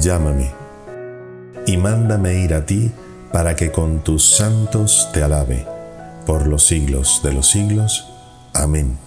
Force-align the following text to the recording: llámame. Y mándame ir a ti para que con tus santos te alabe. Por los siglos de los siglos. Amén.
llámame. 0.00 0.52
Y 1.66 1.76
mándame 1.76 2.34
ir 2.34 2.54
a 2.54 2.66
ti 2.66 2.90
para 3.32 3.56
que 3.56 3.70
con 3.70 4.00
tus 4.00 4.24
santos 4.24 5.08
te 5.12 5.22
alabe. 5.22 5.66
Por 6.26 6.46
los 6.46 6.66
siglos 6.66 7.20
de 7.22 7.32
los 7.32 7.48
siglos. 7.50 8.06
Amén. 8.52 9.03